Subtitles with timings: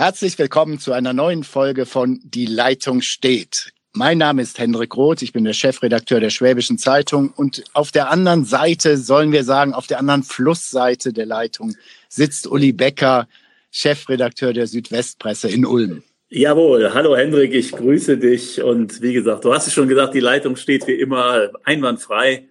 [0.00, 3.74] Herzlich willkommen zu einer neuen Folge von Die Leitung steht.
[3.92, 8.10] Mein Name ist Hendrik Roth, ich bin der Chefredakteur der Schwäbischen Zeitung und auf der
[8.10, 11.76] anderen Seite, sollen wir sagen, auf der anderen Flussseite der Leitung
[12.08, 13.28] sitzt Uli Becker,
[13.70, 16.02] Chefredakteur der Südwestpresse in Ulm.
[16.30, 20.20] Jawohl, hallo Hendrik, ich grüße dich und wie gesagt, du hast es schon gesagt, die
[20.20, 22.48] Leitung steht wie immer einwandfrei.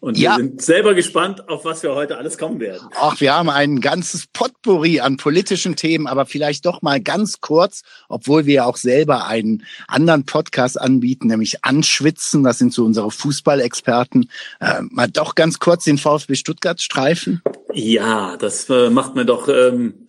[0.00, 0.36] Und ja.
[0.36, 2.88] wir sind selber gespannt, auf was wir heute alles kommen werden.
[2.94, 7.82] Ach, wir haben ein ganzes Potpourri an politischen Themen, aber vielleicht doch mal ganz kurz,
[8.08, 14.30] obwohl wir auch selber einen anderen Podcast anbieten, nämlich Anschwitzen, das sind so unsere Fußballexperten,
[14.60, 17.42] äh, mal doch ganz kurz den VfB Stuttgart streifen.
[17.72, 20.06] Ja, das äh, macht mir doch, ähm,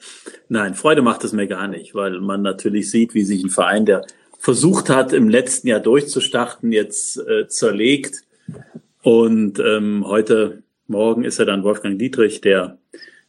[0.49, 3.85] nein, Freude macht es mir gar nicht, weil man natürlich sieht, wie sich ein Verein,
[3.85, 4.05] der
[4.39, 8.23] versucht hat, im letzten Jahr durchzustarten, jetzt äh, zerlegt
[9.07, 12.77] und ähm, heute Morgen ist er dann Wolfgang Dietrich, der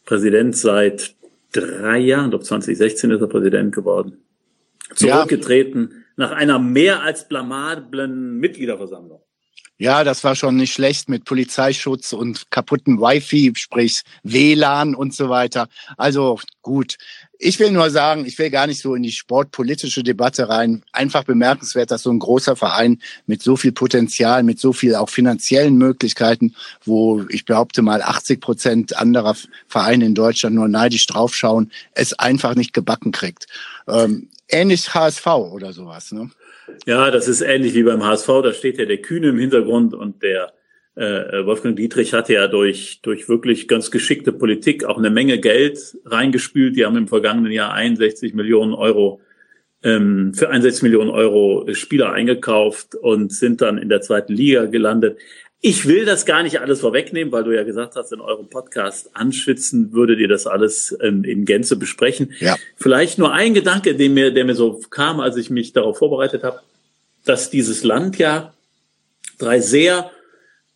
[0.06, 1.14] Präsident seit
[1.52, 4.18] drei Jahren, ich glaube 2016 ist er Präsident geworden,
[4.96, 5.96] zurückgetreten ja.
[6.16, 9.20] nach einer mehr als blamablen Mitgliederversammlung.
[9.76, 15.28] Ja, das war schon nicht schlecht mit Polizeischutz und kaputten Wi-Fi, sprich WLAN und so
[15.28, 15.68] weiter.
[15.96, 16.96] Also gut.
[17.40, 20.82] Ich will nur sagen, ich will gar nicht so in die sportpolitische Debatte rein.
[20.90, 25.08] Einfach bemerkenswert, dass so ein großer Verein mit so viel Potenzial, mit so viel auch
[25.08, 29.36] finanziellen Möglichkeiten, wo ich behaupte mal 80 Prozent anderer
[29.68, 33.46] Vereine in Deutschland nur neidisch draufschauen, es einfach nicht gebacken kriegt.
[33.86, 36.10] Ähm, ähnlich HSV oder sowas.
[36.10, 36.30] Ne?
[36.86, 38.26] Ja, das ist ähnlich wie beim HSV.
[38.42, 40.52] Da steht ja der Kühne im Hintergrund und der
[40.98, 45.96] äh, Wolfgang Dietrich hatte ja durch, durch wirklich ganz geschickte Politik auch eine Menge Geld
[46.04, 46.76] reingespült.
[46.76, 49.20] Die haben im vergangenen Jahr 61 Millionen Euro
[49.84, 55.18] ähm, für 61 Millionen Euro Spieler eingekauft und sind dann in der zweiten Liga gelandet.
[55.60, 59.10] Ich will das gar nicht alles vorwegnehmen, weil du ja gesagt hast, in eurem Podcast
[59.14, 62.32] anschwitzen würdet ihr das alles ähm, in Gänze besprechen.
[62.40, 62.56] Ja.
[62.76, 66.44] Vielleicht nur ein Gedanke, der mir, der mir so kam, als ich mich darauf vorbereitet
[66.44, 66.60] habe,
[67.24, 68.52] dass dieses Land ja
[69.38, 70.10] drei sehr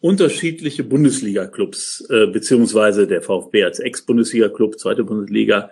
[0.03, 5.71] unterschiedliche Bundesliga-Clubs, äh, beziehungsweise der VfB als Ex-Bundesliga-Club, zweite Bundesliga,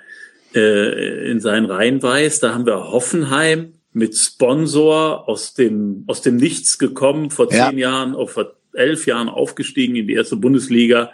[0.54, 2.38] äh, in seinen Reihen weiß.
[2.40, 7.90] Da haben wir Hoffenheim mit Sponsor aus dem, aus dem Nichts gekommen, vor zehn ja.
[7.90, 11.10] Jahren, auf vor elf Jahren aufgestiegen in die erste Bundesliga.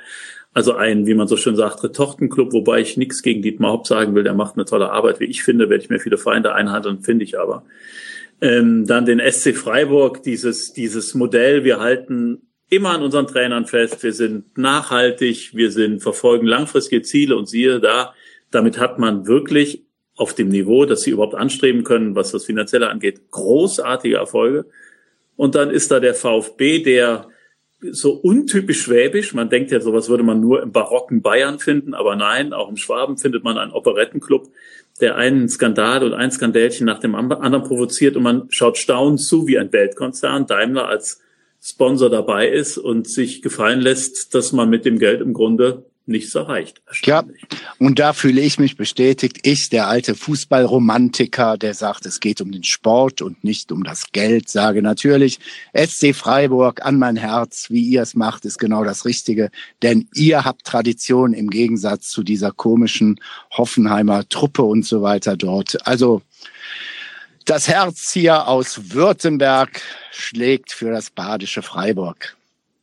[0.52, 4.14] Also ein, wie man so schön sagt, Retortenclub, wobei ich nichts gegen Dietmar Haupt sagen
[4.14, 7.00] will, der macht eine tolle Arbeit, wie ich finde, werde ich mir viele Feinde einhandeln,
[7.00, 7.64] finde ich aber.
[8.42, 14.02] Ähm, dann den SC Freiburg, dieses, dieses Modell, wir halten immer an unseren Trainern fest.
[14.02, 18.14] Wir sind nachhaltig, wir sind, verfolgen langfristige Ziele und siehe da,
[18.50, 19.84] damit hat man wirklich
[20.16, 24.66] auf dem Niveau, das sie überhaupt anstreben können, was das Finanzielle angeht, großartige Erfolge.
[25.36, 27.28] Und dann ist da der VfB, der
[27.82, 32.16] so untypisch schwäbisch, man denkt ja, sowas würde man nur im barocken Bayern finden, aber
[32.16, 34.48] nein, auch im Schwaben findet man einen Operettenclub,
[35.00, 39.46] der einen Skandal und ein Skandälchen nach dem anderen provoziert und man schaut staunend zu,
[39.46, 41.20] wie ein Weltkonzern, Daimler als
[41.68, 46.36] Sponsor dabei ist und sich gefallen lässt, dass man mit dem Geld im Grunde nichts
[46.36, 46.80] erreicht.
[47.02, 47.24] Ja,
[47.80, 49.40] und da fühle ich mich bestätigt.
[49.42, 54.12] Ich, der alte Fußballromantiker, der sagt, es geht um den Sport und nicht um das
[54.12, 55.40] Geld, sage natürlich,
[55.74, 59.50] SC Freiburg an mein Herz, wie ihr es macht, ist genau das Richtige.
[59.82, 63.18] Denn ihr habt Tradition im Gegensatz zu dieser komischen
[63.50, 65.84] Hoffenheimer Truppe und so weiter dort.
[65.84, 66.22] Also
[67.46, 69.80] das Herz hier aus Württemberg
[70.10, 72.36] schlägt für das badische Freiburg.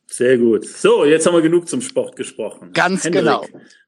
[0.06, 0.66] Sehr gut.
[0.66, 2.72] So, jetzt haben wir genug zum Sport gesprochen.
[2.72, 3.46] Ganz Hendrik, genau.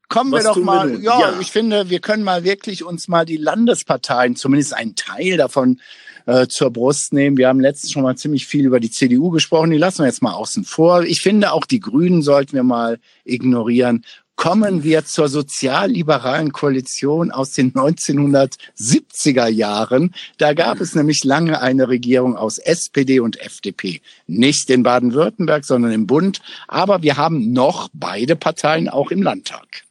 [0.09, 3.35] Kommen wir doch mal, ja, ja, ich finde, wir können mal wirklich uns mal die
[3.35, 5.81] Landesparteien, zumindest einen Teil davon
[6.25, 7.37] äh, zur Brust nehmen.
[7.37, 10.21] Wir haben letztens schon mal ziemlich viel über die CDU gesprochen, die lassen wir jetzt
[10.21, 11.03] mal außen vor.
[11.03, 14.05] Ich finde, auch die Grünen sollten wir mal ignorieren
[14.37, 20.13] kommen wir zur sozialliberalen Koalition aus den 1970er Jahren.
[20.37, 23.99] Da gab es nämlich lange eine Regierung aus SPD und FDP.
[24.27, 26.39] Nicht in Baden-Württemberg, sondern im Bund.
[26.67, 29.83] Aber wir haben noch beide Parteien auch im Landtag.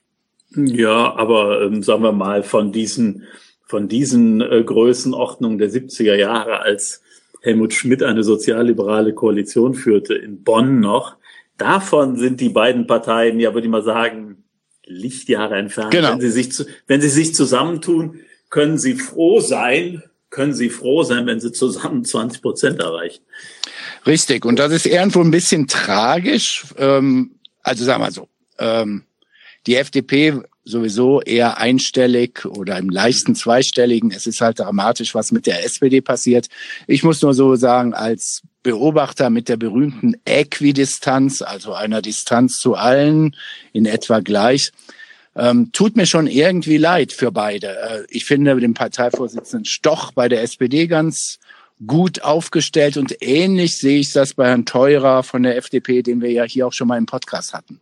[0.55, 3.25] Ja, aber ähm, sagen wir mal, von diesen,
[3.67, 7.03] von diesen äh, Größenordnungen der 70er Jahre, als
[7.43, 11.17] Helmut Schmidt eine sozialliberale Koalition führte in Bonn noch,
[11.59, 14.36] Davon sind die beiden Parteien, ja, würde ich mal sagen,
[14.87, 15.91] Lichtjahre entfernt.
[15.91, 16.12] Genau.
[16.12, 21.27] Wenn sie sich, wenn sie sich zusammentun, können sie froh sein, können sie froh sein,
[21.27, 23.23] wenn sie zusammen 20 Prozent erreichen.
[24.06, 24.44] Richtig.
[24.44, 26.65] Und das ist irgendwo ein bisschen tragisch.
[26.79, 28.29] Ähm, also sagen wir so,
[28.59, 29.05] ähm,
[29.67, 34.11] die FDP sowieso eher einstellig oder im leichten zweistelligen.
[34.11, 36.49] Es ist halt dramatisch, was mit der SPD passiert.
[36.87, 42.75] Ich muss nur so sagen, als Beobachter mit der berühmten Äquidistanz, also einer Distanz zu
[42.75, 43.37] allen
[43.73, 44.73] in etwa gleich,
[45.39, 47.69] Ähm, tut mir schon irgendwie leid für beide.
[47.69, 51.39] Äh, ich finde den Parteivorsitzenden Stoch bei der SPD ganz
[51.87, 56.33] gut aufgestellt und ähnlich sehe ich das bei Herrn Teurer von der FDP, den wir
[56.33, 57.81] ja hier auch schon mal im Podcast hatten.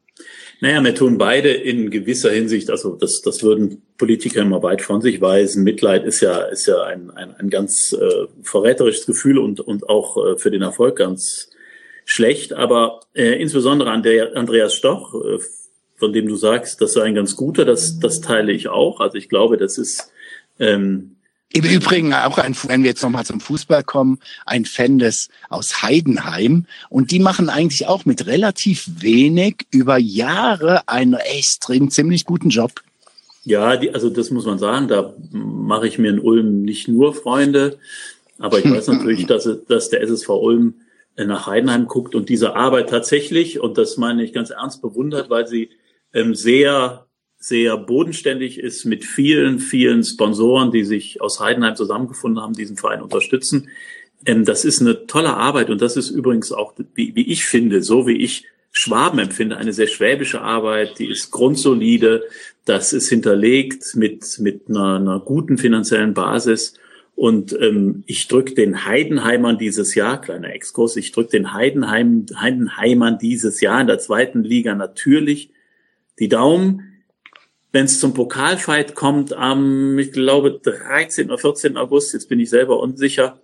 [0.60, 5.00] Naja, wir tun beide in gewisser Hinsicht, also das, das würden Politiker immer weit von
[5.00, 5.64] sich weisen.
[5.64, 10.16] Mitleid ist ja, ist ja ein, ein, ein ganz äh, verräterisches Gefühl und, und auch
[10.16, 11.50] äh, für den Erfolg ganz
[12.04, 12.52] schlecht.
[12.52, 15.38] Aber äh, insbesondere an der Andreas Stoch, äh,
[15.96, 19.00] von dem du sagst, das sei ein ganz guter, das, das teile ich auch.
[19.00, 20.12] Also ich glaube, das ist
[20.58, 21.13] ähm,
[21.52, 25.82] im Übrigen auch ein, wenn wir jetzt nochmal zum Fußball kommen, ein Fan des aus
[25.82, 26.66] Heidenheim.
[26.88, 32.72] Und die machen eigentlich auch mit relativ wenig über Jahre einen extrem ziemlich guten Job.
[33.44, 37.14] Ja, die, also das muss man sagen, da mache ich mir in Ulm nicht nur
[37.14, 37.78] Freunde,
[38.38, 40.74] aber ich weiß natürlich, dass, dass der SSV Ulm
[41.16, 45.46] nach Heidenheim guckt und diese Arbeit tatsächlich, und das meine ich ganz ernst bewundert, weil
[45.46, 45.70] sie
[46.12, 47.06] ähm, sehr
[47.44, 53.02] sehr bodenständig ist mit vielen, vielen Sponsoren, die sich aus Heidenheim zusammengefunden haben, diesen Verein
[53.02, 53.68] unterstützen.
[54.24, 57.82] Ähm, das ist eine tolle Arbeit und das ist übrigens auch, wie, wie ich finde,
[57.82, 62.24] so wie ich Schwaben empfinde, eine sehr schwäbische Arbeit, die ist grundsolide,
[62.64, 66.74] das ist hinterlegt mit, mit einer, einer guten finanziellen Basis.
[67.14, 73.18] Und ähm, ich drücke den Heidenheimern dieses Jahr, kleiner Exkurs, ich drücke den Heidenheim, Heidenheimern
[73.18, 75.50] dieses Jahr in der zweiten Liga natürlich
[76.18, 76.93] die Daumen
[77.74, 81.26] wenn es zum Pokalfight kommt am, ich glaube, 13.
[81.26, 81.76] oder 14.
[81.76, 83.40] August, jetzt bin ich selber unsicher,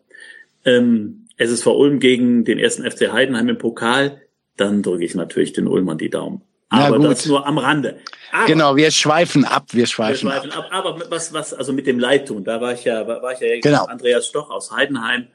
[0.65, 4.23] ähm, SSV Ulm gegen den ersten FC Heidenheim im Pokal,
[4.57, 6.43] dann drücke ich natürlich den Ulmern die Daumen.
[6.69, 7.99] Aber das nur am Rande.
[8.31, 10.69] Aber, genau, wir schweifen ab, wir schweifen, wir schweifen ab.
[10.71, 10.87] ab.
[10.87, 13.87] Aber was, was, also mit dem Leidtun, da war ich ja, war ich ja genau.
[13.87, 15.27] Andreas Stoch aus Heidenheim,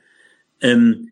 [0.62, 1.12] ähm,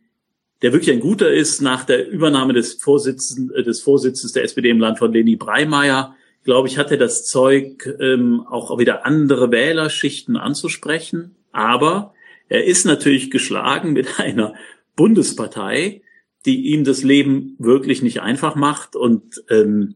[0.61, 4.79] der wirklich ein guter ist nach der Übernahme des Vorsitzenden, des Vorsitzes der SPD im
[4.79, 10.37] Land von Leni Breimeyer glaube ich, hat er das Zeug, ähm, auch wieder andere Wählerschichten
[10.37, 11.35] anzusprechen.
[11.51, 12.13] Aber
[12.49, 14.53] er ist natürlich geschlagen mit einer
[14.95, 16.01] Bundespartei,
[16.45, 18.95] die ihm das Leben wirklich nicht einfach macht.
[18.95, 19.95] Und ähm,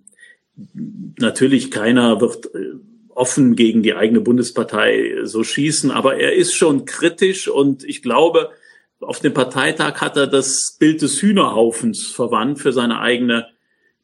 [1.20, 2.74] natürlich keiner wird äh,
[3.10, 8.52] offen gegen die eigene Bundespartei so schießen, aber er ist schon kritisch und ich glaube,
[9.00, 13.48] auf dem Parteitag hat er das Bild des Hühnerhaufens verwandt für seine eigene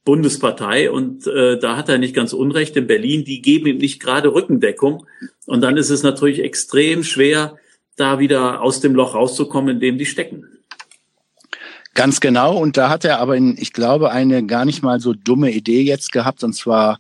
[0.06, 2.76] Bundespartei und äh, da hat er nicht ganz Unrecht.
[2.76, 5.06] In Berlin, die geben ihm nicht gerade Rückendeckung
[5.46, 7.58] und dann ist es natürlich extrem schwer,
[7.96, 10.46] da wieder aus dem Loch rauszukommen, in dem die stecken.
[11.94, 12.58] Ganz genau.
[12.58, 15.82] Und da hat er aber, in, ich glaube, eine gar nicht mal so dumme Idee
[15.82, 16.44] jetzt gehabt.
[16.44, 17.00] Und zwar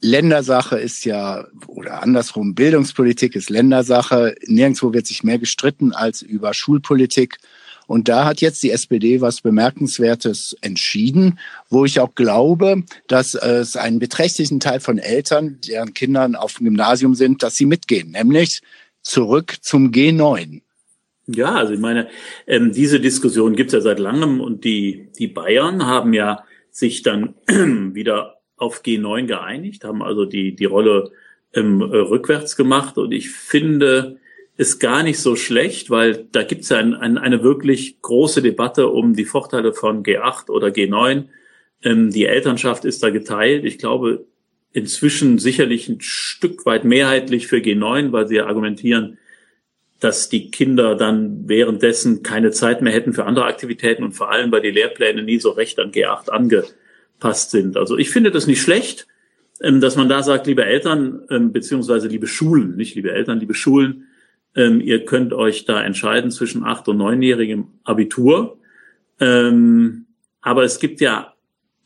[0.00, 4.36] Ländersache ist ja, oder andersrum, Bildungspolitik ist Ländersache.
[4.46, 7.38] Nirgendwo wird sich mehr gestritten als über Schulpolitik.
[7.90, 11.40] Und da hat jetzt die SPD was Bemerkenswertes entschieden,
[11.70, 16.66] wo ich auch glaube, dass es einen beträchtlichen Teil von Eltern, deren Kindern auf dem
[16.66, 18.60] Gymnasium sind, dass sie mitgehen, nämlich
[19.02, 20.60] zurück zum G9.
[21.26, 22.06] Ja, also ich meine,
[22.46, 27.02] ähm, diese Diskussion gibt es ja seit langem und die, die Bayern haben ja sich
[27.02, 31.10] dann wieder auf G9 geeinigt, haben also die, die Rolle
[31.54, 34.20] ähm, rückwärts gemacht und ich finde,
[34.60, 38.42] ist gar nicht so schlecht, weil da gibt es ja ein, ein, eine wirklich große
[38.42, 41.28] Debatte um die Vorteile von G8 oder G9.
[41.82, 43.64] Ähm, die Elternschaft ist da geteilt.
[43.64, 44.26] Ich glaube,
[44.74, 49.16] inzwischen sicherlich ein Stück weit mehrheitlich für G9, weil sie argumentieren,
[49.98, 54.52] dass die Kinder dann währenddessen keine Zeit mehr hätten für andere Aktivitäten und vor allem,
[54.52, 57.78] weil die Lehrpläne nie so recht an G8 angepasst sind.
[57.78, 59.06] Also ich finde das nicht schlecht,
[59.62, 63.54] ähm, dass man da sagt, liebe Eltern, ähm, beziehungsweise liebe Schulen, nicht liebe Eltern, liebe
[63.54, 64.08] Schulen,
[64.54, 68.58] ähm, ihr könnt euch da entscheiden zwischen acht- und neunjährigem Abitur.
[69.20, 70.06] Ähm,
[70.40, 71.34] aber es gibt ja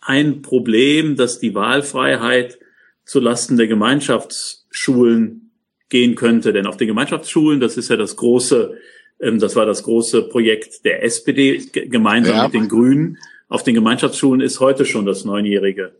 [0.00, 2.58] ein Problem, dass die Wahlfreiheit
[3.04, 5.50] zulasten der Gemeinschaftsschulen
[5.88, 6.52] gehen könnte.
[6.52, 8.78] Denn auf den Gemeinschaftsschulen, das ist ja das große,
[9.20, 12.44] ähm, das war das große Projekt der SPD gemeinsam ja.
[12.44, 13.18] mit den Grünen.
[13.48, 15.92] Auf den Gemeinschaftsschulen ist heute schon das neunjährige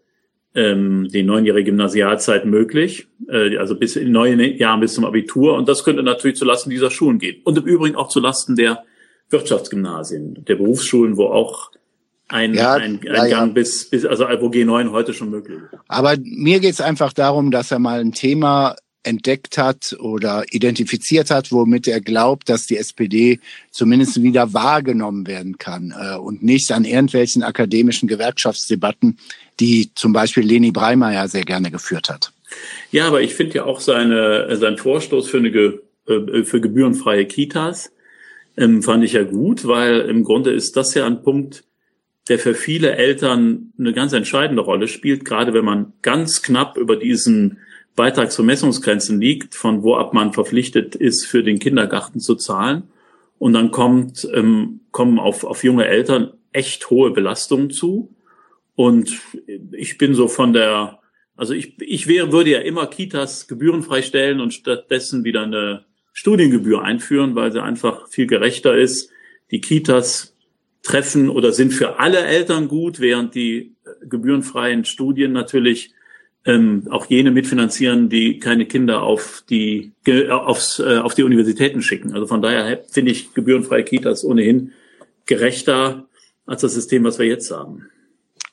[0.55, 5.55] ähm, die neunjährige Gymnasialzeit möglich, äh, also bis in neun Jahren bis zum Abitur.
[5.55, 7.41] Und das könnte natürlich zulasten dieser Schulen gehen.
[7.45, 8.85] Und im Übrigen auch zulasten der
[9.31, 11.73] Wirtschaftsgymnasien, der Berufsschulen, wo auch
[12.29, 15.81] ein, ja, ein, ein ja, Gang bis, bis, also wo G9 heute schon möglich ist.
[15.89, 21.31] Aber mir geht es einfach darum, dass er mal ein Thema entdeckt hat oder identifiziert
[21.31, 23.39] hat, womit er glaubt, dass die SPD
[23.71, 29.19] zumindest wieder wahrgenommen werden kann äh, und nicht an irgendwelchen akademischen Gewerkschaftsdebatten,
[29.61, 32.33] die zum Beispiel Leni Breimeyer sehr gerne geführt hat.
[32.91, 37.91] Ja, aber ich finde ja auch seine, sein Vorstoß für, eine, äh, für gebührenfreie Kitas
[38.57, 41.65] ähm, fand ich ja gut, weil im Grunde ist das ja ein Punkt,
[42.29, 46.97] der für viele Eltern eine ganz entscheidende Rolle spielt, gerade wenn man ganz knapp über
[46.97, 47.59] diesen
[47.97, 52.85] Beitragsvermessungsgrenzen liegt, von wo ab man verpflichtet ist, für den Kindergarten zu zahlen.
[53.39, 58.15] Und dann kommt, ähm, kommen auf, auf junge Eltern echt hohe Belastungen zu.
[58.75, 59.21] Und
[59.73, 61.01] ich bin so von der,
[61.37, 66.83] also ich, ich wäre, würde ja immer Kitas gebührenfrei stellen und stattdessen wieder eine Studiengebühr
[66.83, 69.11] einführen, weil sie einfach viel gerechter ist.
[69.51, 70.37] Die Kitas
[70.83, 75.93] treffen oder sind für alle Eltern gut, während die gebührenfreien Studien natürlich
[76.47, 79.93] ähm, auch jene mitfinanzieren, die keine Kinder auf die
[80.31, 82.13] aufs, äh, auf die Universitäten schicken.
[82.13, 84.73] Also von daher finde ich gebührenfreie Kitas ohnehin
[85.27, 86.07] gerechter
[86.47, 87.89] als das System, was wir jetzt haben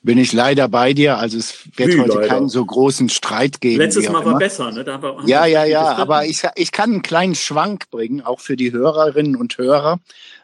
[0.03, 1.17] bin ich leider bei dir.
[1.17, 2.27] Also es wird Wie, heute leider.
[2.27, 3.77] keinen so großen Streit geben.
[3.77, 4.83] Letztes Mal war besser, ne?
[4.83, 5.95] Da war, ja, ja, ja.
[5.95, 9.99] Aber ich, ich kann einen kleinen Schwank bringen, auch für die Hörerinnen und Hörer.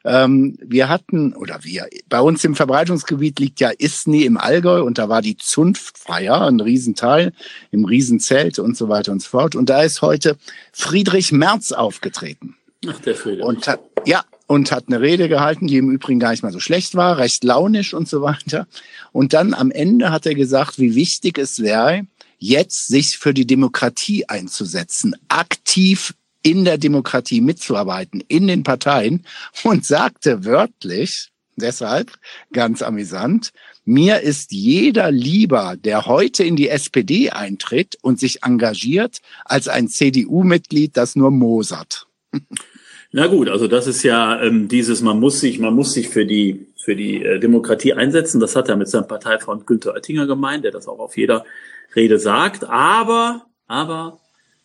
[0.06, 5.00] Ähm, wir hatten, oder wir, bei uns im Verbreitungsgebiet liegt ja Isny im Allgäu und
[5.00, 7.34] da war die Zunftfeier, ein Riesenteil,
[7.72, 9.56] im Riesenzelt und so weiter und so fort.
[9.56, 10.38] Und da ist heute
[10.72, 12.56] Friedrich Merz aufgetreten.
[12.88, 13.44] Ach, der Friedrich.
[13.44, 13.66] Und
[14.06, 17.18] ja, und hat eine Rede gehalten, die im Übrigen gar nicht mal so schlecht war,
[17.18, 18.68] recht launisch und so weiter.
[19.12, 22.08] Und dann am Ende hat er gesagt, wie wichtig es wäre,
[22.40, 26.14] jetzt sich für die Demokratie einzusetzen, aktiv
[26.44, 29.26] in der Demokratie mitzuarbeiten, in den Parteien
[29.64, 32.14] und sagte wörtlich, deshalb
[32.54, 33.52] ganz amüsant,
[33.84, 39.90] mir ist jeder lieber, der heute in die SPD eintritt und sich engagiert, als ein
[39.90, 42.08] CDU-Mitglied, das nur mosert.
[43.12, 46.26] Na gut, also das ist ja ähm, dieses, man muss sich, man muss sich für
[46.26, 48.40] die für die äh, Demokratie einsetzen.
[48.40, 51.44] Das hat er mit seinem Parteifreund Günther Oettinger gemeint, der das auch auf jeder
[51.96, 52.64] Rede sagt.
[52.64, 54.20] Aber, aber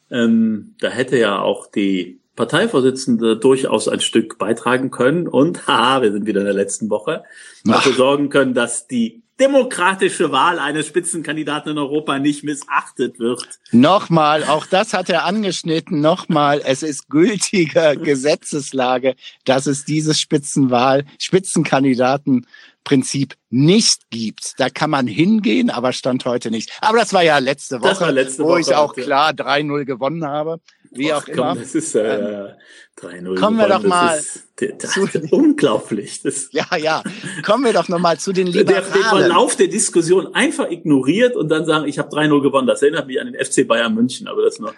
[0.09, 6.13] ähm, da hätte ja auch die Parteivorsitzende durchaus ein Stück beitragen können und haha, wir
[6.13, 7.25] sind wieder in der letzten Woche,
[7.65, 13.59] dafür sorgen können, dass die demokratische Wahl eines Spitzenkandidaten in Europa nicht missachtet wird.
[13.71, 16.01] Nochmal, auch das hat er angeschnitten.
[16.01, 24.55] Nochmal, es ist gültige Gesetzeslage, dass es dieses Spitzenwahl, Spitzenkandidatenprinzip nicht gibt.
[24.59, 26.71] Da kann man hingehen, aber stand heute nicht.
[26.81, 30.61] Aber das war ja letzte Woche, letzte wo Woche, ich auch klar 3-0 gewonnen habe
[30.95, 31.55] wie auch immer.
[31.55, 32.55] das ist äh,
[33.01, 33.39] 3-0.
[33.39, 36.23] Kommen wir doch mal ist, das ist unglaublich.
[36.23, 37.03] Das ja, ja.
[37.45, 38.85] Kommen wir doch noch mal zu den Liberalen.
[38.85, 42.67] Der, den Verlauf der Diskussion einfach ignoriert und dann sagen, ich habe 3-0 gewonnen.
[42.67, 44.75] Das erinnert mich an den FC Bayern München, aber das nur.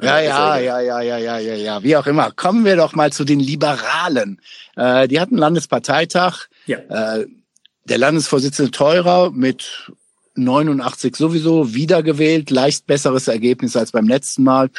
[0.00, 2.30] Ja, ja, ja, ja, ja, ja, ja, ja, wie auch immer.
[2.30, 4.42] Kommen wir doch mal zu den Liberalen.
[4.76, 6.48] Äh, die hatten Landesparteitag.
[6.66, 6.78] Ja.
[6.78, 7.26] Äh,
[7.84, 9.90] der Landesvorsitzende Teurer mit
[10.36, 14.70] 89 sowieso wiedergewählt, leicht besseres Ergebnis als beim letzten Mal.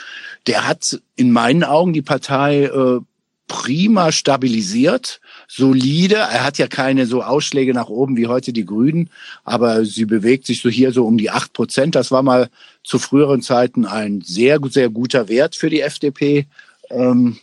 [0.45, 2.99] Der hat in meinen Augen die Partei äh,
[3.47, 6.15] prima stabilisiert, solide.
[6.15, 9.09] Er hat ja keine so Ausschläge nach oben wie heute die Grünen,
[9.43, 11.95] aber sie bewegt sich so hier so um die acht Prozent.
[11.95, 12.49] Das war mal
[12.83, 16.45] zu früheren Zeiten ein sehr, sehr guter Wert für die FDP.
[16.89, 17.37] Ähm,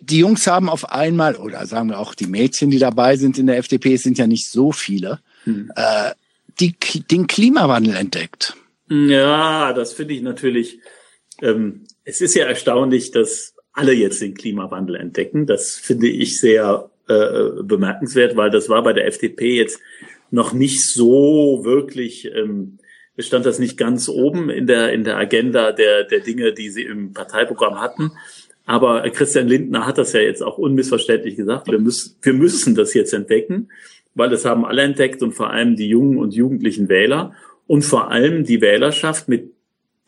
[0.00, 3.46] die Jungs haben auf einmal, oder sagen wir auch die Mädchen, die dabei sind in
[3.46, 5.70] der FDP, es sind ja nicht so viele, hm.
[5.74, 6.12] äh,
[6.60, 6.74] die,
[7.10, 8.56] den Klimawandel entdeckt.
[8.88, 10.80] Ja, das finde ich natürlich.
[11.42, 15.46] Ähm, es ist ja erstaunlich, dass alle jetzt den Klimawandel entdecken.
[15.46, 19.80] Das finde ich sehr äh, bemerkenswert, weil das war bei der FDP jetzt
[20.30, 22.30] noch nicht so wirklich.
[22.34, 22.78] Ähm,
[23.18, 26.82] stand das nicht ganz oben in der in der Agenda der der Dinge, die sie
[26.82, 28.12] im Parteiprogramm hatten.
[28.66, 31.70] Aber Christian Lindner hat das ja jetzt auch unmissverständlich gesagt.
[31.70, 33.68] Wir müssen wir müssen das jetzt entdecken
[34.14, 37.34] weil das haben alle entdeckt und vor allem die jungen und jugendlichen Wähler
[37.66, 39.52] und vor allem die Wählerschaft, mit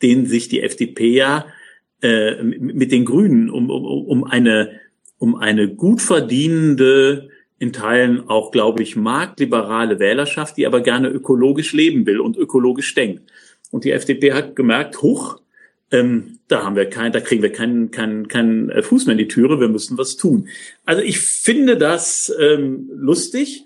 [0.01, 1.45] denen sich die FDP ja
[2.01, 4.79] äh, mit den Grünen um, um, um eine
[5.19, 11.73] um eine gut verdienende in Teilen auch, glaube ich, marktliberale Wählerschaft, die aber gerne ökologisch
[11.73, 13.23] leben will und ökologisch denkt.
[13.71, 15.39] Und die FDP hat gemerkt, huch,
[15.89, 19.27] ähm, da haben wir kein, da kriegen wir keinen keinen keinen Fuß mehr in die
[19.27, 20.49] Türe, wir müssen was tun.
[20.85, 23.63] Also ich finde das ähm, lustig.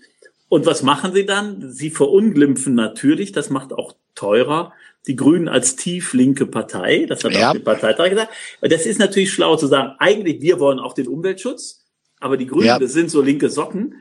[0.51, 1.71] Und was machen sie dann?
[1.71, 4.73] Sie verunglimpfen natürlich, das macht auch teurer,
[5.07, 7.47] die Grünen als tieflinke Partei, das hat ja.
[7.47, 8.33] auch die Parteitag gesagt.
[8.59, 11.85] Das ist natürlich schlau zu sagen, eigentlich wir wollen auch den Umweltschutz,
[12.19, 12.79] aber die Grünen, ja.
[12.79, 13.95] das sind so linke Socken,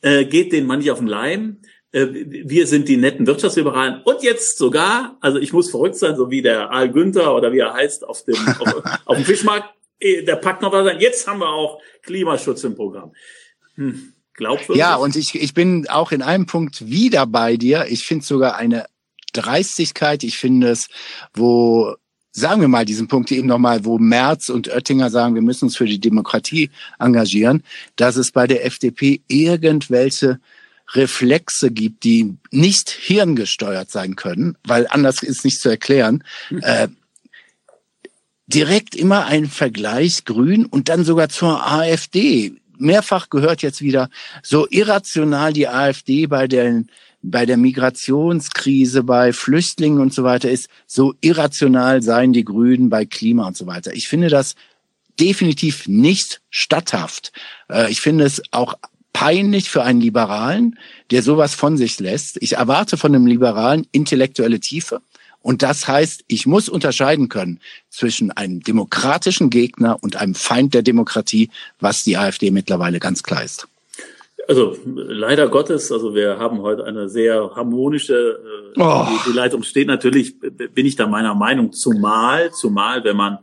[0.00, 1.56] äh, geht denen manchmal auf den Leim.
[1.90, 6.30] Äh, wir sind die netten Wirtschaftsliberalen und jetzt sogar, also ich muss verrückt sein, so
[6.30, 8.74] wie der Al Günther oder wie er heißt auf dem, auf,
[9.06, 11.00] auf dem Fischmarkt, äh, der packt noch was an.
[11.00, 13.12] Jetzt haben wir auch Klimaschutz im Programm.
[13.74, 14.12] Hm.
[14.36, 14.76] Glaubwürdig?
[14.76, 17.86] Ja, und ich, ich bin auch in einem Punkt wieder bei dir.
[17.88, 18.86] Ich finde sogar eine
[19.32, 20.22] Dreistigkeit.
[20.24, 20.88] Ich finde es,
[21.34, 21.96] wo
[22.36, 25.76] sagen wir mal diesen Punkt eben nochmal, wo Merz und Oettinger sagen, wir müssen uns
[25.76, 27.62] für die Demokratie engagieren,
[27.96, 30.38] dass es bei der FDP irgendwelche
[30.92, 36.60] Reflexe gibt, die nicht hirngesteuert sein können, weil anders ist nicht zu erklären, hm.
[36.62, 36.88] äh,
[38.46, 42.52] direkt immer ein Vergleich Grün und dann sogar zur AfD.
[42.78, 44.08] Mehrfach gehört jetzt wieder,
[44.42, 46.88] so irrational die AfD bei den
[47.22, 53.04] bei der Migrationskrise, bei Flüchtlingen und so weiter ist, so irrational seien die Grünen bei
[53.04, 53.94] Klima und so weiter.
[53.94, 54.54] Ich finde das
[55.18, 57.32] definitiv nicht statthaft.
[57.68, 58.74] Äh, ich finde es auch
[59.12, 60.78] peinlich für einen Liberalen,
[61.10, 62.36] der sowas von sich lässt.
[62.42, 65.00] Ich erwarte von einem Liberalen intellektuelle Tiefe.
[65.46, 70.82] Und das heißt, ich muss unterscheiden können zwischen einem demokratischen Gegner und einem Feind der
[70.82, 73.68] Demokratie, was die AfD mittlerweile ganz klar ist.
[74.48, 78.40] Also leider Gottes, also wir haben heute eine sehr harmonische,
[78.74, 79.06] äh, oh.
[79.08, 83.38] die, die Leitung steht natürlich, bin ich da meiner Meinung, zumal, zumal, wenn man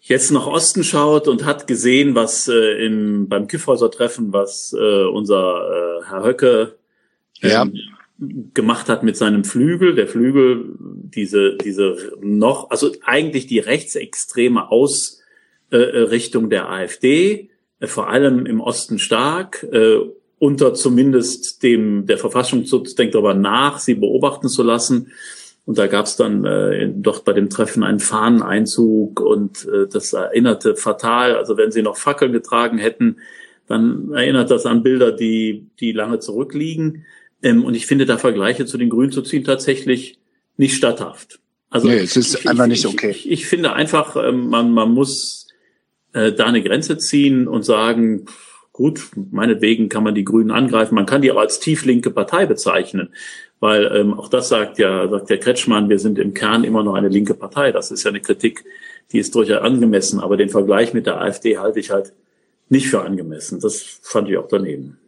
[0.00, 6.00] jetzt nach Osten schaut und hat gesehen, was äh, im, beim Kiffhäuser-Treffen, was äh, unser
[6.00, 6.78] äh, Herr Höcke
[7.42, 7.60] ja.
[7.64, 7.78] ähm,
[8.18, 16.46] gemacht hat mit seinem Flügel, der Flügel, diese, diese noch, also eigentlich die rechtsextreme Ausrichtung
[16.46, 19.98] äh, der AfD, äh, vor allem im Osten stark, äh,
[20.40, 25.12] unter zumindest dem, der Verfassungsschutz denkt darüber nach, sie beobachten zu lassen.
[25.64, 30.12] Und da gab es dann äh, dort bei dem Treffen einen Fahneneinzug und äh, das
[30.12, 31.36] erinnerte fatal.
[31.36, 33.16] Also wenn sie noch Fackeln getragen hätten,
[33.66, 37.04] dann erinnert das an Bilder, die, die lange zurückliegen.
[37.42, 40.18] Ähm, und ich finde da Vergleiche zu den Grünen zu ziehen tatsächlich
[40.56, 41.40] nicht statthaft.
[41.70, 43.10] Also nee, es ist ich, einfach nicht okay.
[43.10, 45.48] Ich, ich, ich finde einfach, ähm, man, man muss
[46.12, 48.26] äh, da eine Grenze ziehen und sagen,
[48.72, 53.10] gut, meinetwegen kann man die Grünen angreifen, man kann die auch als tieflinke Partei bezeichnen
[53.60, 56.94] weil ähm, auch das sagt ja, sagt der Kretschmann, wir sind im Kern immer noch
[56.94, 57.72] eine linke Partei.
[57.72, 58.64] Das ist ja eine Kritik,
[59.12, 62.12] die ist durchaus angemessen, aber den Vergleich mit der AfD halte ich halt
[62.68, 63.60] nicht für angemessen.
[63.60, 64.98] Das fand ich auch daneben.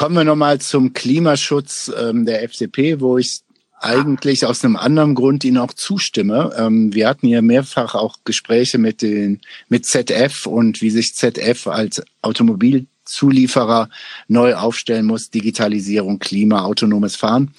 [0.00, 3.42] Kommen wir nochmal zum Klimaschutz ähm, der FDP, wo ich
[3.80, 6.54] eigentlich aus einem anderen Grund Ihnen auch zustimme.
[6.56, 11.66] Ähm, wir hatten hier mehrfach auch Gespräche mit den mit ZF und wie sich ZF
[11.66, 13.90] als Automobil Zulieferer
[14.26, 17.52] neu aufstellen muss, Digitalisierung, Klima, autonomes Fahren.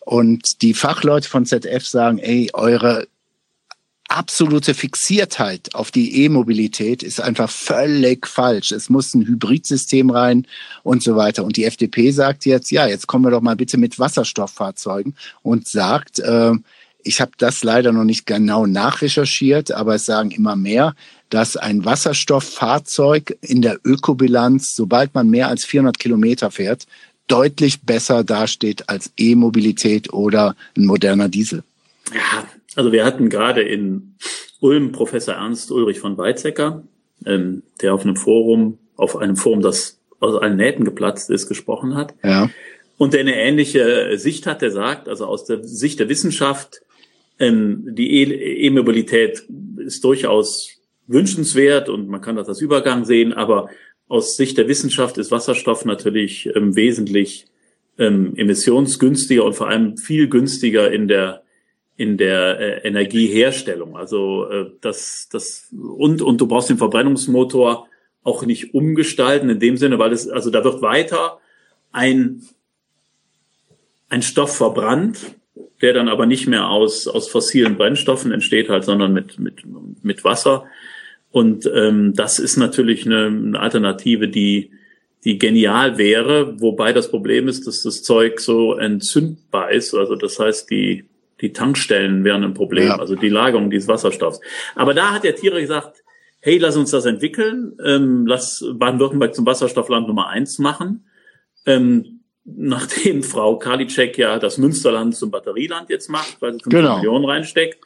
[0.00, 3.06] Und die Fachleute von ZF sagen, ey, eure
[4.16, 8.72] absolute Fixiertheit auf die E-Mobilität ist einfach völlig falsch.
[8.72, 10.46] Es muss ein Hybridsystem rein
[10.82, 11.44] und so weiter.
[11.44, 15.68] Und die FDP sagt jetzt, ja, jetzt kommen wir doch mal bitte mit Wasserstofffahrzeugen und
[15.68, 16.52] sagt, äh,
[17.02, 20.94] ich habe das leider noch nicht genau nachrecherchiert, aber es sagen immer mehr,
[21.28, 26.86] dass ein Wasserstofffahrzeug in der Ökobilanz, sobald man mehr als 400 Kilometer fährt,
[27.28, 31.62] deutlich besser dasteht als E-Mobilität oder ein moderner Diesel.
[32.14, 34.14] Ja, also wir hatten gerade in
[34.60, 36.84] Ulm Professor Ernst Ulrich von Weizsäcker,
[37.24, 41.94] ähm, der auf einem Forum, auf einem Forum, das aus allen Nähten geplatzt ist, gesprochen
[41.94, 42.14] hat.
[42.22, 42.50] Ja.
[42.96, 46.80] Und der eine ähnliche Sicht hat, der sagt, also aus der Sicht der Wissenschaft
[47.38, 49.44] ähm, die e- E-Mobilität
[49.78, 50.70] ist durchaus
[51.06, 53.68] wünschenswert und man kann das als Übergang sehen, aber
[54.08, 57.46] aus Sicht der Wissenschaft ist Wasserstoff natürlich ähm, wesentlich
[57.98, 61.42] ähm, emissionsgünstiger und vor allem viel günstiger in der
[61.96, 63.96] in der äh, Energieherstellung.
[63.96, 67.88] Also äh, das das und und du brauchst den Verbrennungsmotor
[68.22, 71.38] auch nicht umgestalten in dem Sinne, weil es also da wird weiter
[71.92, 72.42] ein
[74.08, 75.18] ein Stoff verbrannt,
[75.82, 79.62] der dann aber nicht mehr aus, aus fossilen Brennstoffen entsteht halt, sondern mit, mit,
[80.02, 80.64] mit Wasser.
[81.30, 84.70] Und ähm, das ist natürlich eine, eine Alternative, die,
[85.24, 89.92] die genial wäre, wobei das Problem ist, dass das Zeug so entzündbar ist.
[89.94, 91.04] Also das heißt, die,
[91.40, 92.98] die Tankstellen wären ein Problem, ja.
[92.98, 94.40] also die Lagerung dieses Wasserstoffs.
[94.74, 96.02] Aber da hat der Tiere gesagt,
[96.40, 101.04] hey, lass uns das entwickeln, ähm, lass Baden-Württemberg zum Wasserstoffland Nummer eins machen.
[101.66, 106.96] Ähm, nachdem Frau Karliczek ja das Münsterland zum Batterieland jetzt macht, weil sie 5 genau.
[106.96, 107.78] Millionen reinsteckt.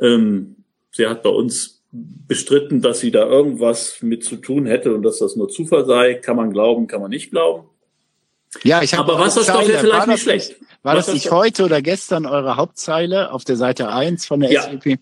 [0.00, 0.56] Ähm,
[0.90, 5.18] sie hat bei uns bestritten, dass sie da irgendwas mit zu tun hätte und dass
[5.18, 6.14] das nur Zufall sei.
[6.14, 7.68] Kann man glauben, kann man nicht glauben.
[8.62, 9.12] Ja, ich habe.
[9.12, 10.56] Aber Wasserstoff wäre vielleicht nicht schlecht.
[10.82, 14.62] War das nicht heute oder gestern eure Hauptzeile auf der Seite 1 von der ja.
[14.62, 14.90] SVP?
[14.90, 14.98] Ähm,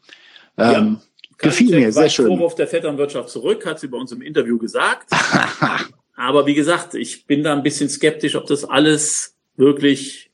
[0.57, 0.97] ja.
[1.39, 2.29] Gefiel mir, sehr schön.
[2.29, 5.09] Vorwurf der Vetternwirtschaft zurück, hat sie bei uns im Interview gesagt.
[6.17, 10.31] Aber wie gesagt, ich bin da ein bisschen skeptisch, ob das alles wirklich,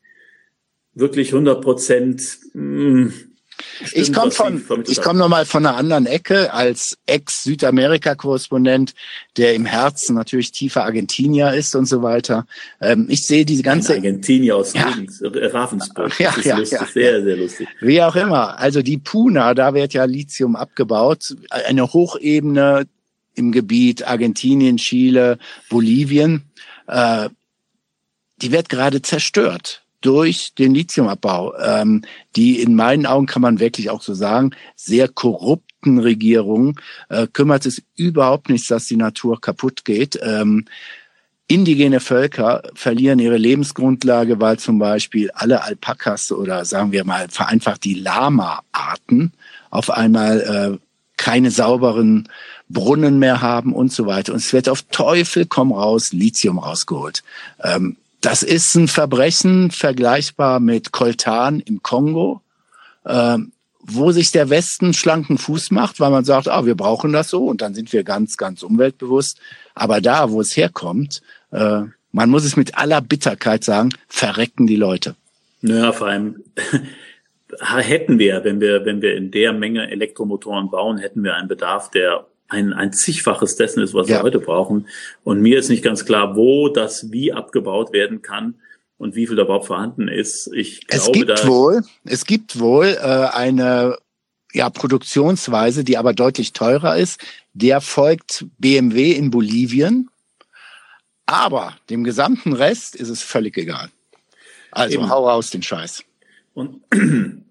[0.93, 2.39] wirklich 100 Prozent.
[3.79, 8.95] Hm, ich komme von, ich komme nochmal von einer anderen Ecke als Ex-Südamerika-Korrespondent,
[9.37, 12.47] der im Herzen natürlich tiefer Argentinier ist und so weiter.
[12.81, 14.93] Ähm, ich sehe diese ganze Ein Argentinier aus ja.
[15.23, 16.19] Ravensburg.
[16.19, 17.69] Ja, ja, lustig, ja, sehr, sehr lustig.
[17.81, 18.59] Wie auch immer.
[18.59, 21.37] Also die Puna, da wird ja Lithium abgebaut.
[21.51, 22.87] Eine Hochebene
[23.35, 25.39] im Gebiet Argentinien, Chile,
[25.69, 26.43] Bolivien.
[26.87, 27.29] Äh,
[28.41, 31.55] die wird gerade zerstört durch den Lithiumabbau.
[31.59, 32.03] Ähm,
[32.37, 37.67] die in meinen Augen kann man wirklich auch so sagen, sehr korrupten Regierung äh, kümmert
[37.67, 40.19] es überhaupt nicht, dass die Natur kaputt geht.
[40.23, 40.65] Ähm,
[41.51, 47.85] Indigene Völker verlieren ihre Lebensgrundlage, weil zum Beispiel alle Alpakas oder sagen wir mal vereinfacht
[47.85, 49.33] die Lama-Arten
[49.71, 50.79] auf einmal äh,
[51.17, 52.29] keine sauberen
[52.69, 54.35] Brunnen mehr haben und so weiter.
[54.35, 57.23] Und es wird auf Teufel komm raus Lithium rausgeholt.
[57.63, 62.43] Ähm, das ist ein Verbrechen vergleichbar mit Koltan im Kongo,
[63.07, 67.29] ähm, wo sich der Westen schlanken Fuß macht, weil man sagt, ah, wir brauchen das
[67.31, 69.41] so und dann sind wir ganz, ganz umweltbewusst.
[69.75, 74.77] Aber da, wo es herkommt, äh, man muss es mit aller Bitterkeit sagen, verrecken die
[74.77, 75.15] Leute.
[75.61, 76.43] Naja, vor allem
[77.61, 81.91] hätten wir, wenn wir, wenn wir in der Menge Elektromotoren bauen, hätten wir einen Bedarf,
[81.91, 84.19] der ein, ein zigfaches dessen ist, was ja.
[84.19, 84.89] wir heute brauchen.
[85.23, 88.55] Und mir ist nicht ganz klar, wo das wie abgebaut werden kann
[88.97, 90.51] und wie viel da überhaupt vorhanden ist.
[90.55, 93.99] Ich glaube, es gibt wohl, es gibt wohl äh, eine
[94.53, 97.21] ja, Produktionsweise, die aber deutlich teurer ist.
[97.53, 100.09] Der folgt BMW in Bolivien.
[101.27, 103.91] Aber dem gesamten Rest ist es völlig egal.
[104.71, 105.11] Also Eben.
[105.11, 106.03] hau raus den Scheiß.
[106.55, 106.81] Und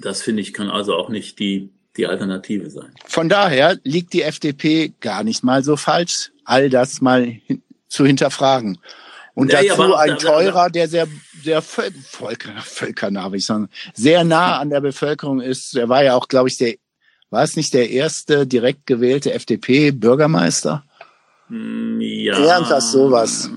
[0.00, 2.92] das finde ich kann also auch nicht die die Alternative sein.
[3.04, 8.04] Von daher liegt die FDP gar nicht mal so falsch, all das mal hin zu
[8.04, 8.78] hinterfragen.
[9.34, 11.08] Und nee, dazu ein teurer, der sehr,
[11.42, 15.76] sehr Völker, völkernah, will ich sagen, sehr nah an der Bevölkerung ist.
[15.76, 16.74] Er war ja auch, glaube ich, der,
[17.30, 20.84] war es nicht der erste direkt gewählte FDP-Bürgermeister?
[21.48, 22.38] Hm, ja.
[22.38, 23.50] Irgendwas sowas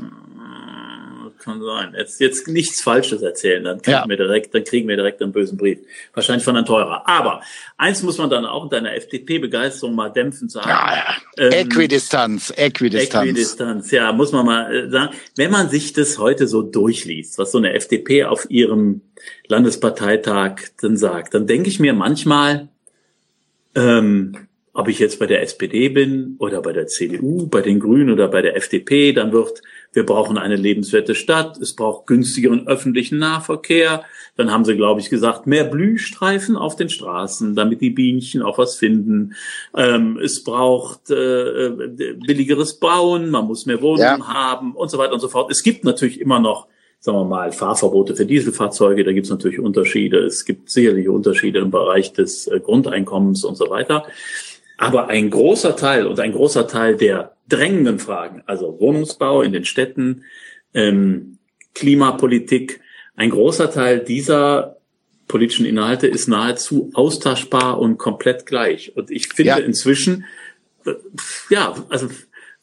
[1.48, 1.96] kann sein.
[1.98, 4.06] Jetzt, jetzt nichts Falsches erzählen, dann kriegen, ja.
[4.08, 5.80] wir direkt, dann kriegen wir direkt einen bösen Brief.
[6.14, 7.08] Wahrscheinlich von einem Teurer.
[7.08, 7.42] Aber
[7.78, 10.70] eins muss man dann auch in deiner FDP-Begeisterung mal dämpfen sagen.
[10.70, 11.16] Ja, ja.
[11.46, 13.30] Ähm, Äquidistanz, Äquidistanz.
[13.30, 15.16] Äquidistanz, ja, muss man mal äh, sagen.
[15.36, 19.02] Wenn man sich das heute so durchliest, was so eine FDP auf ihrem
[19.48, 22.68] Landesparteitag dann sagt, dann denke ich mir manchmal,
[23.76, 28.12] ähm, ob ich jetzt bei der SPD bin oder bei der CDU, bei den Grünen
[28.12, 29.64] oder bei der FDP, dann wird,
[29.98, 34.04] wir brauchen eine lebenswerte Stadt, es braucht günstigeren öffentlichen Nahverkehr.
[34.36, 38.60] Dann haben sie, glaube ich, gesagt, mehr Blühstreifen auf den Straßen, damit die Bienchen auch
[38.60, 39.34] was finden.
[39.76, 44.28] Ähm, es braucht äh, äh billigeres Bauen, man muss mehr Wohnungen ja.
[44.28, 45.50] haben und so weiter und so fort.
[45.50, 46.68] Es gibt natürlich immer noch
[47.00, 50.20] sagen wir mal, Fahrverbote für Dieselfahrzeuge, da gibt es natürlich Unterschiede.
[50.20, 54.06] Es gibt sicherlich Unterschiede im Bereich des äh, Grundeinkommens und so weiter.
[54.78, 59.66] Aber ein großer Teil und ein großer Teil der drängenden Fragen, also Wohnungsbau in den
[59.66, 60.24] Städten,
[60.74, 61.40] ähm,
[61.74, 62.80] Klimapolitik,
[63.16, 64.78] ein großer Teil dieser
[65.28, 68.96] politischen Inhalte ist nahezu austauschbar und komplett gleich.
[68.96, 69.58] Und ich finde ja.
[69.58, 70.26] inzwischen,
[70.86, 70.94] äh,
[71.50, 72.10] ja, also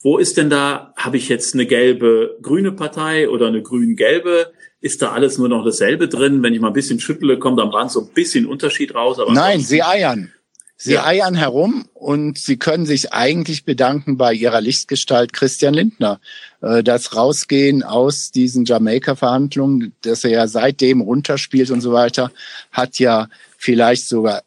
[0.03, 4.53] wo ist denn da, habe ich jetzt eine gelbe grüne Partei oder eine grün-gelbe?
[4.83, 6.43] Ist da alles nur noch dasselbe drin?
[6.43, 9.19] Wenn ich mal ein bisschen schüttle, kommt am Rand so ein bisschen Unterschied raus.
[9.19, 10.34] Aber Nein, sie eiern.
[10.85, 11.07] Sie ja.
[11.07, 16.21] eiern herum und Sie können sich eigentlich bedanken bei Ihrer Lichtgestalt Christian Lindner.
[16.61, 22.31] Äh, das Rausgehen aus diesen Jamaika-Verhandlungen, dass er ja seitdem runterspielt und so weiter,
[22.71, 24.43] hat ja vielleicht sogar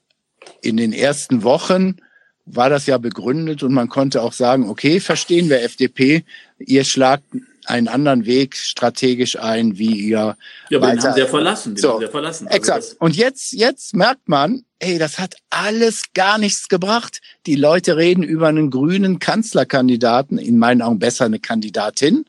[0.62, 1.97] in den ersten Wochen
[2.45, 6.23] war das ja begründet und man konnte auch sagen, okay, verstehen wir FDP,
[6.60, 7.23] ihr schlagt
[7.70, 10.38] einen anderen Weg strategisch ein, wie ihr
[10.70, 10.92] ja, aber.
[10.92, 11.76] Den haben sie ja verlassen.
[11.76, 12.48] Den so, haben sie ja verlassen.
[12.48, 12.96] Also exakt.
[13.00, 17.22] Und jetzt, jetzt merkt man, ey, das hat alles gar nichts gebracht.
[17.46, 22.26] Die Leute reden über einen grünen Kanzlerkandidaten, in meinen Augen besser eine Kandidatin.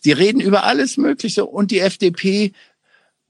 [0.00, 2.52] Sie reden über alles Mögliche und die FDP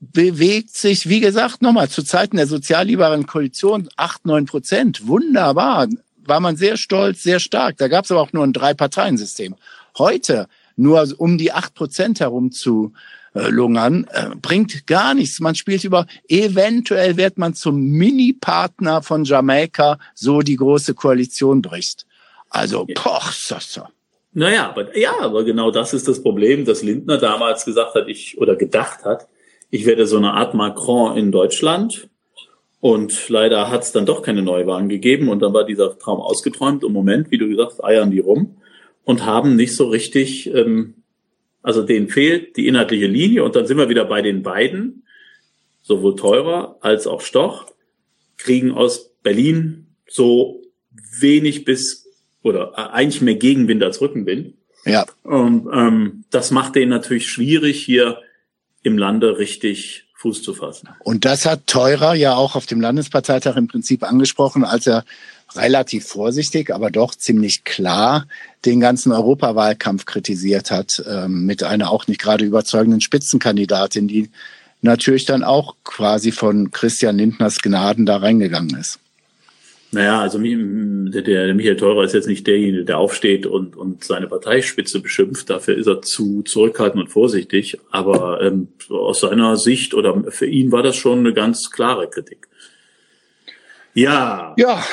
[0.01, 5.07] bewegt sich, wie gesagt, nochmal zu Zeiten der sozialliberalen Koalition acht neun Prozent.
[5.07, 5.89] Wunderbar.
[6.25, 7.77] War man sehr stolz, sehr stark.
[7.77, 9.57] Da gab es aber auch nur ein Drei-Parteien-System.
[9.99, 10.49] Heute
[10.81, 12.93] nur um die acht Prozent herum zu
[13.35, 15.39] äh, lungern, äh, bringt gar nichts.
[15.41, 22.07] Man spielt über, eventuell wird man zum Mini-Partner von Jamaika, so die große Koalition bricht.
[22.49, 23.91] Also, poch, Sasa.
[24.33, 28.39] Naja, aber, ja, aber genau das ist das Problem, dass Lindner damals gesagt hat, ich,
[28.39, 29.29] oder gedacht hat,
[29.71, 32.09] ich werde so eine Art Macron in Deutschland.
[32.81, 36.83] Und leider hat es dann doch keine Neuwahlen gegeben und dann war dieser Traum ausgeträumt.
[36.83, 38.57] Im Moment, wie du gesagt, eiern die rum
[39.05, 40.95] und haben nicht so richtig, ähm,
[41.63, 45.05] also denen fehlt die inhaltliche Linie und dann sind wir wieder bei den beiden,
[45.83, 47.67] sowohl teurer als auch Stoch,
[48.37, 50.63] kriegen aus Berlin so
[51.21, 52.07] wenig bis
[52.43, 54.55] oder eigentlich mehr Gegenwind als Rückenwind.
[54.85, 55.05] Ja.
[55.23, 58.19] Und ähm, das macht denen natürlich schwierig, hier
[58.83, 60.89] im Lande richtig Fuß zu fassen.
[61.01, 65.05] Und das hat Teurer ja auch auf dem Landesparteitag im Prinzip angesprochen, als er
[65.57, 68.27] relativ vorsichtig, aber doch ziemlich klar
[68.65, 74.31] den ganzen Europawahlkampf kritisiert hat, ähm, mit einer auch nicht gerade überzeugenden Spitzenkandidatin, die
[74.83, 78.99] natürlich dann auch quasi von Christian Lindners Gnaden da reingegangen ist.
[79.93, 85.01] Naja, also der, Michael Theurer ist jetzt nicht derjenige, der aufsteht und, und seine Parteispitze
[85.01, 85.51] beschimpft.
[85.51, 87.77] Dafür ist er zu zurückhaltend und vorsichtig.
[87.91, 92.47] Aber ähm, aus seiner Sicht oder für ihn war das schon eine ganz klare Kritik.
[93.95, 94.55] Ja.
[94.57, 94.85] Ja.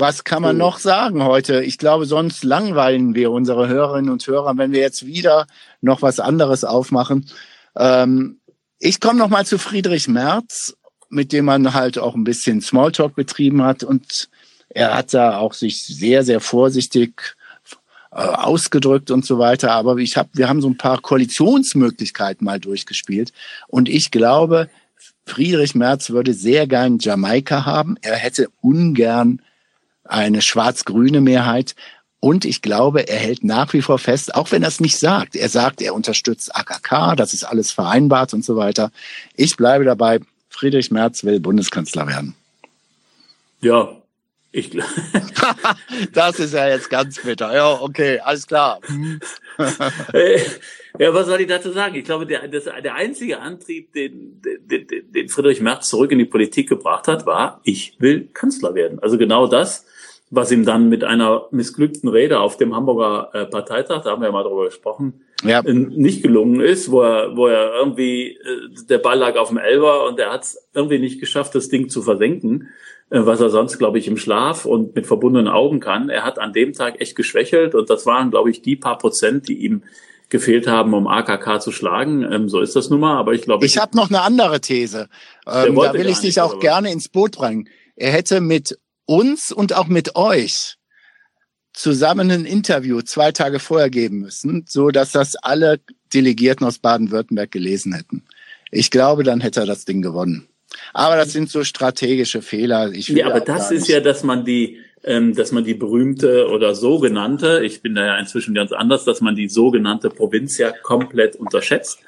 [0.00, 1.62] Was kann man noch sagen heute?
[1.62, 5.46] Ich glaube, sonst langweilen wir unsere Hörerinnen und Hörer, wenn wir jetzt wieder
[5.80, 7.26] noch was anderes aufmachen.
[7.76, 8.40] Ähm,
[8.78, 10.74] ich komme noch mal zu Friedrich Merz
[11.10, 13.82] mit dem man halt auch ein bisschen Smalltalk betrieben hat.
[13.82, 14.30] Und
[14.70, 17.36] er hat da auch sich sehr, sehr vorsichtig
[18.12, 19.72] äh, ausgedrückt und so weiter.
[19.72, 23.32] Aber ich hab, wir haben so ein paar Koalitionsmöglichkeiten mal durchgespielt.
[23.66, 24.70] Und ich glaube,
[25.26, 27.96] Friedrich Merz würde sehr gern Jamaika haben.
[28.00, 29.42] Er hätte ungern
[30.04, 31.74] eine schwarz-grüne Mehrheit.
[32.20, 35.36] Und ich glaube, er hält nach wie vor fest, auch wenn er es nicht sagt.
[35.36, 38.92] Er sagt, er unterstützt AKK, das ist alles vereinbart und so weiter.
[39.34, 42.34] Ich bleibe dabei, Friedrich Merz will Bundeskanzler werden.
[43.62, 43.96] Ja,
[44.52, 44.70] ich
[46.12, 47.54] Das ist ja jetzt ganz bitter.
[47.54, 48.80] Ja, okay, alles klar.
[50.98, 51.94] ja, was soll ich dazu sagen?
[51.94, 56.24] Ich glaube, der, das, der einzige Antrieb, den, den, den Friedrich Merz zurück in die
[56.24, 58.98] Politik gebracht hat, war, ich will Kanzler werden.
[59.00, 59.86] Also genau das,
[60.30, 64.26] was ihm dann mit einer missglückten Rede auf dem Hamburger äh, Parteitag, da haben wir
[64.26, 65.60] ja mal drüber gesprochen, ja.
[65.60, 69.58] Äh, nicht gelungen ist, wo er, wo er irgendwie, äh, der Ball lag auf dem
[69.58, 72.66] Elber und er hat es irgendwie nicht geschafft, das Ding zu versenken, äh,
[73.10, 76.08] was er sonst, glaube ich, im Schlaf und mit verbundenen Augen kann.
[76.08, 79.48] Er hat an dem Tag echt geschwächelt und das waren, glaube ich, die paar Prozent,
[79.48, 79.82] die ihm
[80.28, 82.22] gefehlt haben, um AKK zu schlagen.
[82.30, 83.66] Ähm, so ist das nun mal, aber ich glaube...
[83.66, 85.08] Ich, ich habe noch eine andere These.
[85.44, 87.68] Ähm, da will ich dich auch gerne ins Boot bringen.
[87.96, 90.76] Er hätte mit uns und auch mit euch
[91.72, 95.80] zusammen ein Interview zwei Tage vorher geben müssen, so dass das alle
[96.14, 98.24] Delegierten aus Baden-Württemberg gelesen hätten.
[98.70, 100.46] Ich glaube, dann hätte er das Ding gewonnen.
[100.92, 102.92] Aber das sind so strategische Fehler.
[102.92, 106.74] Ich ja, aber das ist ja, dass man die, ähm, dass man die berühmte oder
[106.74, 111.36] sogenannte, ich bin da ja inzwischen ganz anders, dass man die sogenannte Provinz ja komplett
[111.36, 112.00] unterschätzt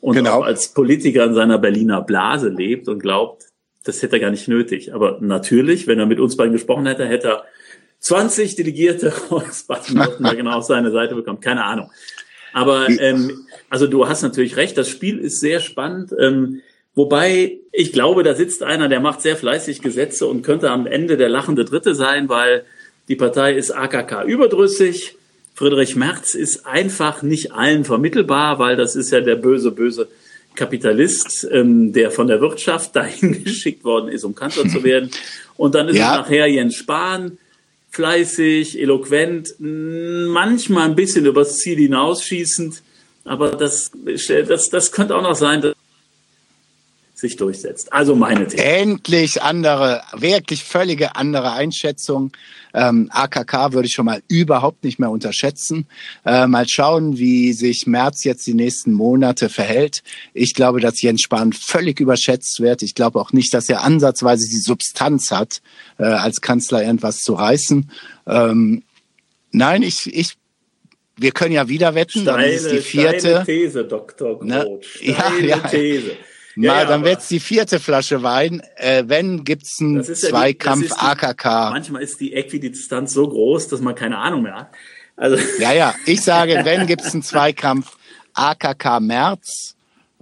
[0.00, 0.40] und genau.
[0.40, 3.44] auch als Politiker in seiner Berliner Blase lebt und glaubt,
[3.84, 4.94] das hätte er gar nicht nötig.
[4.94, 7.44] Aber natürlich, wenn er mit uns beiden gesprochen hätte, hätte er
[8.00, 11.40] 20 Delegierte aus Baden-Württemberg genau auf seine Seite bekommen.
[11.40, 11.90] Keine Ahnung.
[12.52, 16.12] Aber ähm, also du hast natürlich recht, das Spiel ist sehr spannend.
[16.18, 16.62] Ähm,
[16.94, 21.16] wobei ich glaube, da sitzt einer, der macht sehr fleißig Gesetze und könnte am Ende
[21.16, 22.64] der lachende Dritte sein, weil
[23.08, 25.16] die Partei ist AKK überdrüssig.
[25.54, 30.08] Friedrich Merz ist einfach nicht allen vermittelbar, weil das ist ja der böse, böse
[30.54, 35.10] Kapitalist, ähm, der von der Wirtschaft dahin geschickt worden ist, um Kanzler zu werden.
[35.56, 36.12] Und dann ist ja.
[36.12, 37.38] es nachher Jens Spahn,
[37.90, 42.82] fleißig, eloquent, manchmal ein bisschen übers Ziel hinausschießend.
[43.24, 43.92] Aber das,
[44.48, 45.74] das, das könnte auch noch sein, dass
[47.22, 47.92] sich durchsetzt.
[47.92, 48.62] Also meine These.
[48.62, 52.32] Endlich andere, wirklich völlige andere Einschätzung.
[52.74, 55.86] Ähm, AKK würde ich schon mal überhaupt nicht mehr unterschätzen.
[56.26, 60.02] Äh, mal schauen, wie sich März jetzt die nächsten Monate verhält.
[60.34, 62.82] Ich glaube, dass Jens Spahn völlig überschätzt wird.
[62.82, 65.62] Ich glaube auch nicht, dass er ansatzweise die Substanz hat,
[65.98, 67.90] äh, als Kanzler irgendwas zu reißen.
[68.26, 68.82] Ähm,
[69.52, 70.32] nein, ich, ich
[71.16, 73.42] wir können ja wieder wetten, steile, dann ist die vierte.
[73.46, 74.38] These, Dr.
[74.38, 74.44] Groth.
[74.44, 74.80] Ne?
[75.02, 75.58] Ja, ja.
[75.58, 76.16] These.
[76.54, 78.62] Mal, ja, dann wird's die vierte Flasche Wein.
[78.76, 81.70] Äh, wenn gibt's einen Zweikampf ja AKK.
[81.70, 84.70] Manchmal ist die Äquidistanz so groß, dass man keine Ahnung mehr hat.
[85.16, 85.94] Also ja, ja.
[86.06, 87.96] Ich sage, wenn gibt's einen Zweikampf
[88.34, 89.76] AKK März.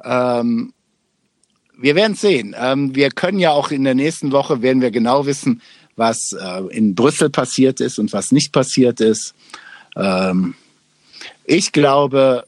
[0.05, 0.73] Ähm,
[1.77, 2.55] wir werden sehen.
[2.59, 5.63] Ähm, wir können ja auch in der nächsten Woche werden wir genau wissen,
[5.97, 9.35] was äh, in Brüssel passiert ist und was nicht passiert ist.
[9.97, 10.55] Ähm,
[11.45, 12.45] ich glaube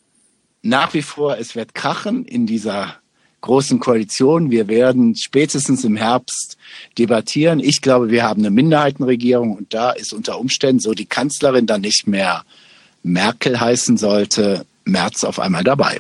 [0.63, 3.02] nach wie vor, es wird krachen in dieser
[3.43, 4.51] großen Koalition.
[4.51, 6.57] Wir werden spätestens im Herbst
[6.99, 7.61] debattieren.
[7.61, 11.83] Ich glaube, wir haben eine Minderheitenregierung und da ist unter Umständen so die Kanzlerin dann
[11.83, 12.45] nicht mehr
[13.03, 15.99] Merkel heißen sollte, Merz auf einmal dabei.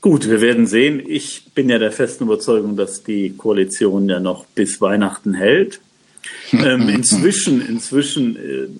[0.00, 1.02] Gut, wir werden sehen.
[1.06, 5.80] Ich bin ja der festen Überzeugung, dass die Koalition ja noch bis Weihnachten hält.
[6.52, 8.36] ähm, inzwischen, inzwischen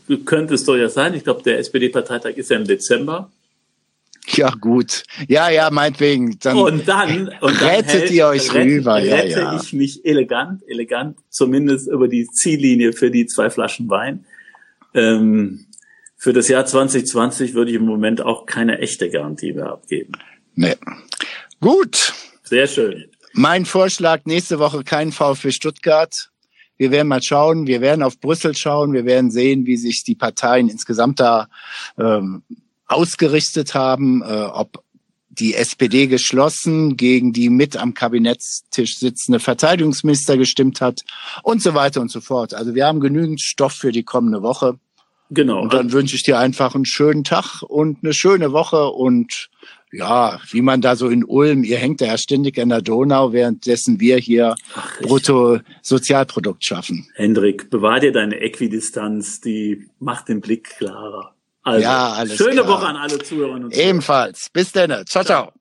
[0.09, 1.15] äh, könnte es doch ja sein.
[1.15, 3.31] Ich glaube, der SPD-Parteitag ist ja im Dezember.
[4.33, 5.05] Ja, gut.
[5.29, 6.39] Ja, ja, meinetwegen.
[6.41, 8.99] Dann und dann, und dann rettet hält, ihr euch rette, rüber.
[8.99, 9.61] Ja, rette ja.
[9.61, 14.25] ich mich elegant, elegant, zumindest über die Ziellinie für die zwei Flaschen Wein.
[14.95, 15.67] Ähm,
[16.17, 20.13] für das Jahr 2020 würde ich im Moment auch keine echte Garantie mehr abgeben.
[20.55, 20.77] Nee.
[21.61, 22.13] Gut.
[22.43, 23.07] Sehr schön.
[23.33, 26.31] Mein Vorschlag, nächste Woche kein VfB Stuttgart.
[26.77, 30.15] Wir werden mal schauen, wir werden auf Brüssel schauen, wir werden sehen, wie sich die
[30.15, 31.49] Parteien insgesamt da
[31.99, 32.43] ähm,
[32.91, 34.83] ausgerichtet haben, äh, ob
[35.29, 41.03] die SPD geschlossen gegen die mit am Kabinettstisch sitzende Verteidigungsminister gestimmt hat
[41.43, 42.53] und so weiter und so fort.
[42.53, 44.79] Also wir haben genügend Stoff für die kommende Woche.
[45.31, 45.63] Genau.
[45.63, 49.49] Und dann wünsche ich dir einfach einen schönen Tag und eine schöne Woche und
[49.93, 53.33] ja, wie man da so in Ulm, ihr hängt da ja ständig an der Donau,
[53.33, 57.09] währenddessen wir hier Ach, Bruttosozialprodukt schaffen.
[57.15, 61.35] Hendrik, bewahr dir deine Äquidistanz, die macht den Blick klarer.
[61.71, 62.69] Also, ja, alles schöne klar.
[62.69, 63.89] Woche an alle Zuhörerinnen und Zuhörer.
[63.89, 64.51] Ebenfalls.
[64.51, 65.07] Bis dann.
[65.07, 65.53] Ciao, ciao.